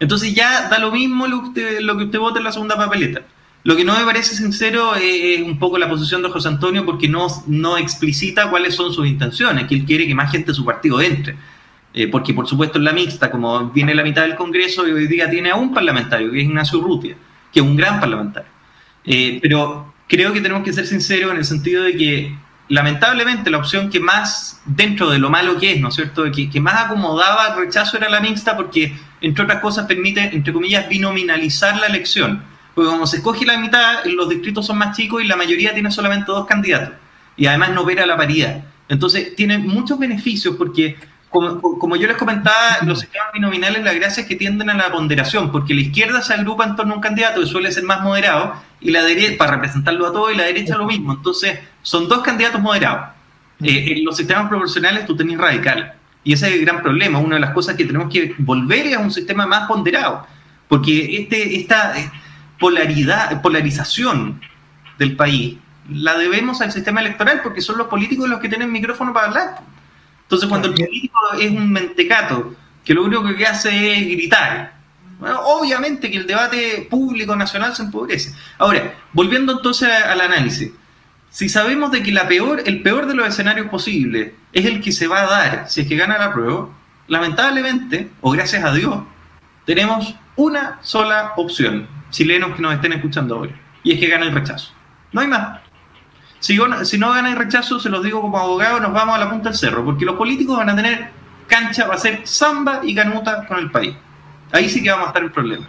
[0.00, 3.20] Entonces ya da lo mismo lo que usted, vote en la segunda papeleta.
[3.64, 7.08] Lo que no me parece sincero es un poco la posición de José Antonio porque
[7.08, 10.64] no, no explicita cuáles son sus intenciones, que él quiere que más gente de su
[10.64, 11.36] partido entre.
[11.94, 15.06] Eh, porque por supuesto en la mixta, como viene la mitad del Congreso, y hoy
[15.06, 17.14] día tiene a un parlamentario, que es Ignacio Rutia,
[17.52, 18.50] que es un gran parlamentario.
[19.04, 22.36] Eh, pero creo que tenemos que ser sinceros en el sentido de que
[22.68, 26.48] lamentablemente la opción que más, dentro de lo malo que es, ¿no es cierto?, que,
[26.48, 30.88] que más acomodaba el rechazo era la mixta porque, entre otras cosas, permite, entre comillas,
[30.88, 32.42] binominalizar la elección.
[32.74, 35.90] Porque como se escoge la mitad, los distritos son más chicos y la mayoría tiene
[35.90, 36.94] solamente dos candidatos.
[37.36, 38.64] Y además no opera la paridad.
[38.88, 40.96] Entonces, tiene muchos beneficios porque
[41.32, 45.50] como, yo les comentaba, los sistemas binominales, la gracia es que tienden a la ponderación,
[45.50, 48.54] porque la izquierda se agrupa en torno a un candidato que suele ser más moderado,
[48.82, 51.14] y la derecha, para representarlo a todos, y la derecha lo mismo.
[51.14, 53.08] Entonces, son dos candidatos moderados.
[53.62, 55.94] Eh, en los sistemas proporcionales tú tenés radical.
[56.24, 57.18] Y ese es el gran problema.
[57.18, 60.26] Una de las cosas que tenemos que volver es a un sistema más ponderado.
[60.68, 61.94] Porque este, esta
[62.62, 64.40] polaridad, polarización
[64.98, 65.58] del país
[65.90, 69.60] la debemos al sistema electoral porque son los políticos los que tienen micrófono para hablar.
[70.22, 74.74] Entonces, cuando el político es un mentecato que lo único que hace es gritar,
[75.18, 78.32] bueno, obviamente que el debate público nacional se empobrece.
[78.58, 80.70] Ahora, volviendo entonces al análisis,
[81.30, 84.92] si sabemos de que la peor, el peor de los escenarios posibles es el que
[84.92, 86.68] se va a dar si es que gana la prueba,
[87.08, 89.02] lamentablemente, o gracias a Dios,
[89.66, 94.32] tenemos una sola opción, chilenos que nos estén escuchando ahora, y es que gana el
[94.32, 94.72] rechazo.
[95.10, 95.60] No hay más.
[96.38, 99.48] Si, no gana el rechazo, se los digo como abogado, nos vamos a la punta
[99.48, 101.10] del cerro, porque los políticos van a tener
[101.46, 103.94] cancha, va a ser samba y canuta con el país.
[104.52, 105.66] Ahí sí que vamos a estar el problema.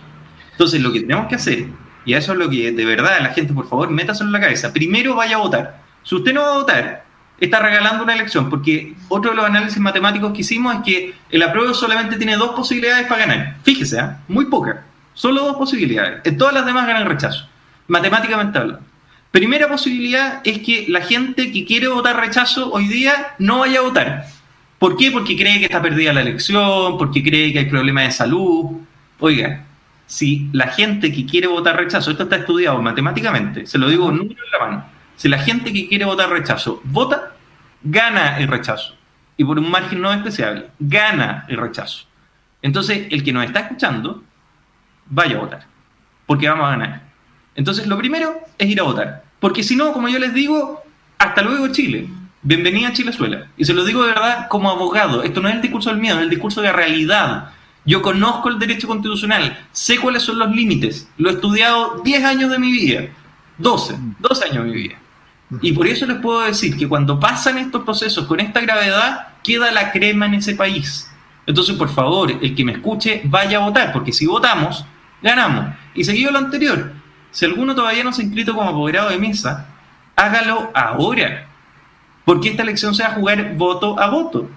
[0.51, 1.67] Entonces, lo que tenemos que hacer,
[2.05, 4.73] y eso es lo que de verdad la gente, por favor, métaselo en la cabeza.
[4.73, 5.81] Primero vaya a votar.
[6.03, 7.05] Si usted no va a votar,
[7.39, 11.43] está regalando una elección, porque otro de los análisis matemáticos que hicimos es que el
[11.43, 13.57] apruebo solamente tiene dos posibilidades para ganar.
[13.63, 14.09] Fíjese, ¿eh?
[14.27, 14.77] muy pocas.
[15.13, 16.21] Solo dos posibilidades.
[16.23, 17.47] En todas las demás ganan rechazo.
[17.87, 18.85] Matemáticamente hablando.
[19.31, 23.83] Primera posibilidad es que la gente que quiere votar rechazo hoy día no vaya a
[23.83, 24.25] votar.
[24.77, 25.11] ¿Por qué?
[25.11, 28.81] Porque cree que está perdida la elección, porque cree que hay problemas de salud.
[29.19, 29.65] Oiga,
[30.05, 34.43] si la gente que quiere votar rechazo, esto está estudiado matemáticamente, se lo digo número
[34.43, 37.33] en la mano, si la gente que quiere votar rechazo vota,
[37.81, 38.95] gana el rechazo.
[39.37, 42.05] Y por un margen no despreciable, gana el rechazo.
[42.61, 44.23] Entonces, el que nos está escuchando,
[45.05, 45.65] vaya a votar,
[46.25, 47.03] porque vamos a ganar.
[47.55, 49.23] Entonces, lo primero es ir a votar.
[49.39, 50.81] Porque si no, como yo les digo,
[51.17, 52.09] hasta luego Chile.
[52.41, 53.47] Bienvenida a Chilezuela.
[53.57, 55.23] Y se lo digo de verdad como abogado.
[55.23, 57.49] Esto no es el discurso del miedo, es el discurso de la realidad.
[57.85, 61.09] Yo conozco el derecho constitucional, sé cuáles son los límites.
[61.17, 63.01] Lo he estudiado 10 años de mi vida,
[63.57, 64.95] 12, 12 años de mi vida.
[65.61, 69.71] Y por eso les puedo decir que cuando pasan estos procesos con esta gravedad, queda
[69.71, 71.09] la crema en ese país.
[71.45, 74.85] Entonces, por favor, el que me escuche, vaya a votar, porque si votamos,
[75.23, 75.75] ganamos.
[75.95, 76.93] Y seguido lo anterior,
[77.31, 79.67] si alguno todavía no se ha inscrito como apoderado de mesa,
[80.15, 81.47] hágalo ahora.
[82.25, 84.49] Porque esta elección se va a jugar voto a voto.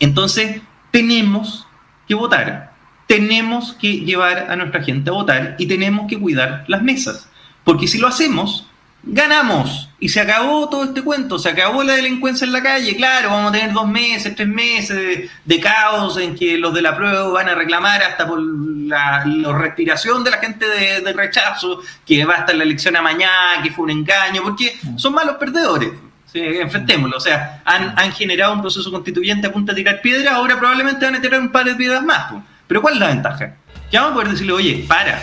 [0.00, 1.66] Entonces, tenemos
[2.06, 2.72] que votar.
[3.06, 7.30] Tenemos que llevar a nuestra gente a votar y tenemos que cuidar las mesas.
[7.64, 8.67] Porque si lo hacemos,
[9.02, 9.88] ganamos.
[10.00, 12.96] Y se acabó todo este cuento, se acabó la delincuencia en la calle.
[12.96, 16.96] Claro, vamos a tener dos meses, tres meses de, caos en que los de la
[16.96, 19.24] prueba van a reclamar hasta por la,
[19.58, 23.72] respiración de la gente de, rechazo, que va a estar la elección a mañana, que
[23.72, 25.90] fue un engaño, porque son malos perdedores.
[26.32, 27.16] enfrentémoslo.
[27.16, 31.16] O sea, han, generado un proceso constituyente a punto de tirar piedras, ahora probablemente van
[31.16, 32.32] a tirar un par de piedras más.
[32.68, 33.54] Pero ¿cuál es la ventaja?
[33.90, 35.20] Ya vamos a poder decirle, oye, para,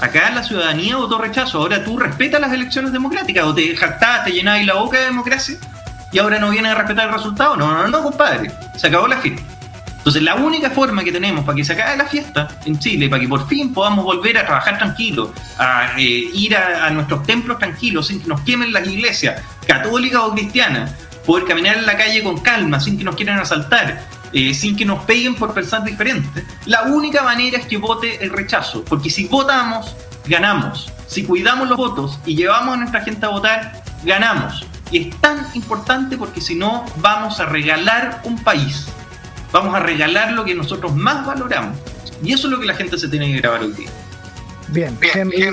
[0.00, 1.58] Acá la ciudadanía votó rechazo.
[1.58, 5.56] Ahora tú respetas las elecciones democráticas o te jactás, te llenás la boca de democracia
[6.12, 7.56] y ahora no vienes a respetar el resultado.
[7.56, 8.50] No, no, no, compadre.
[8.76, 9.42] Se acabó la fiesta.
[9.98, 13.20] Entonces, la única forma que tenemos para que se acabe la fiesta en Chile, para
[13.20, 17.58] que por fin podamos volver a trabajar tranquilos, a eh, ir a, a, nuestros templos
[17.58, 20.92] tranquilos, sin que nos quemen las iglesias, católicas o cristianas,
[21.26, 24.02] poder caminar en la calle con calma, sin que nos quieran asaltar,
[24.32, 28.30] eh, sin que nos peguen por pensar diferente, la única manera es que vote el
[28.30, 29.94] rechazo, porque si votamos,
[30.26, 30.92] ganamos.
[31.06, 34.64] Si cuidamos los votos y llevamos a nuestra gente a votar, ganamos.
[34.92, 38.86] Y es tan importante porque si no, vamos a regalar un país.
[39.52, 41.76] Vamos a regalar lo que nosotros más valoramos.
[42.22, 43.90] Y eso es lo que la gente se tiene que grabar hoy día.
[44.68, 45.48] Bien, Henry,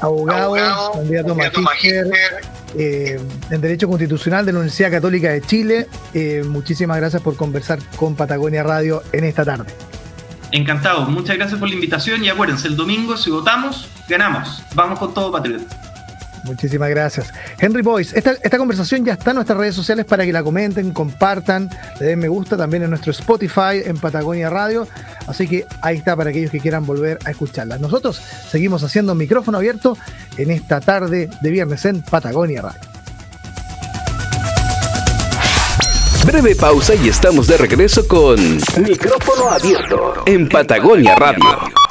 [0.00, 5.86] abogado, candidato magíster eh, en Derecho Constitucional de la Universidad Católica de Chile.
[6.14, 9.72] Eh, muchísimas gracias por conversar con Patagonia Radio en esta tarde.
[10.52, 14.62] Encantado, muchas gracias por la invitación y acuérdense, el domingo si votamos, ganamos.
[14.74, 15.95] Vamos con todo, patriota.
[16.46, 17.32] Muchísimas gracias.
[17.58, 20.92] Henry Boyce, esta, esta, conversación ya está en nuestras redes sociales para que la comenten,
[20.92, 21.68] compartan,
[22.00, 24.86] le den me gusta también en nuestro Spotify, en Patagonia Radio.
[25.26, 27.78] Así que ahí está para aquellos que quieran volver a escucharla.
[27.78, 28.20] Nosotros
[28.50, 29.96] seguimos haciendo micrófono abierto
[30.36, 32.80] en esta tarde de viernes en Patagonia Radio.
[36.26, 38.36] Breve pausa y estamos de regreso con
[38.82, 41.85] Micrófono abierto en Patagonia Radio.